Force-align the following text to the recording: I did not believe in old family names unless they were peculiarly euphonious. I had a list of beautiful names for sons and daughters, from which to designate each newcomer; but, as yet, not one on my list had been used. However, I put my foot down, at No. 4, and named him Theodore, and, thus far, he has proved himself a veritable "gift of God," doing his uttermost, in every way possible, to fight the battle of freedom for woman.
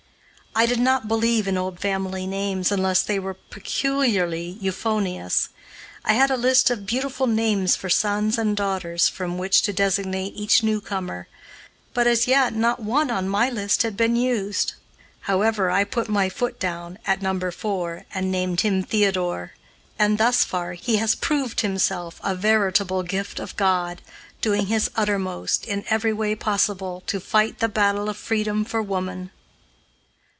I 0.53 0.65
did 0.65 0.81
not 0.81 1.07
believe 1.07 1.47
in 1.47 1.57
old 1.57 1.79
family 1.79 2.27
names 2.27 2.73
unless 2.73 3.03
they 3.03 3.19
were 3.19 3.35
peculiarly 3.35 4.57
euphonious. 4.59 5.47
I 6.03 6.11
had 6.15 6.29
a 6.29 6.35
list 6.35 6.69
of 6.69 6.85
beautiful 6.85 7.25
names 7.25 7.77
for 7.77 7.89
sons 7.89 8.37
and 8.37 8.53
daughters, 8.53 9.07
from 9.07 9.37
which 9.37 9.61
to 9.61 9.71
designate 9.71 10.33
each 10.35 10.61
newcomer; 10.61 11.29
but, 11.93 12.05
as 12.05 12.27
yet, 12.27 12.53
not 12.53 12.81
one 12.81 13.09
on 13.09 13.29
my 13.29 13.49
list 13.49 13.83
had 13.83 13.95
been 13.95 14.17
used. 14.17 14.73
However, 15.21 15.71
I 15.71 15.85
put 15.85 16.09
my 16.09 16.27
foot 16.27 16.59
down, 16.59 16.99
at 17.07 17.21
No. 17.21 17.49
4, 17.49 18.03
and 18.13 18.29
named 18.29 18.59
him 18.59 18.83
Theodore, 18.83 19.53
and, 19.97 20.17
thus 20.17 20.43
far, 20.43 20.73
he 20.73 20.97
has 20.97 21.15
proved 21.15 21.61
himself 21.61 22.19
a 22.25 22.35
veritable 22.35 23.03
"gift 23.03 23.39
of 23.39 23.55
God," 23.55 24.01
doing 24.41 24.65
his 24.65 24.91
uttermost, 24.97 25.63
in 25.65 25.85
every 25.89 26.11
way 26.11 26.35
possible, 26.35 27.03
to 27.07 27.21
fight 27.21 27.59
the 27.59 27.69
battle 27.69 28.09
of 28.09 28.17
freedom 28.17 28.65
for 28.65 28.81
woman. 28.81 29.31